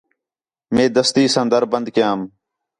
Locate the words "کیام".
1.95-2.19